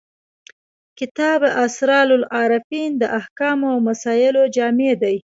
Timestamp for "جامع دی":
4.55-5.15